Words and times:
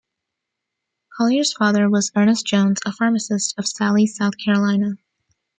Collier's 1.15 1.53
father 1.53 1.87
was 1.87 2.11
Ernest 2.15 2.47
Jones, 2.47 2.79
a 2.87 2.91
pharmacist, 2.91 3.53
of 3.59 3.67
Salley, 3.67 4.07
South 4.07 4.33
Carolina. 4.43 4.93